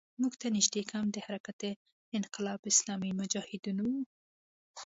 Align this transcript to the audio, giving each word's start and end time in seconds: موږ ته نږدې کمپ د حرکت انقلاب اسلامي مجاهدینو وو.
موږ 0.21 0.33
ته 0.41 0.47
نږدې 0.57 0.81
کمپ 0.91 1.09
د 1.13 1.17
حرکت 1.27 1.59
انقلاب 2.17 2.61
اسلامي 2.71 3.11
مجاهدینو 3.19 3.83
وو. 3.93 4.01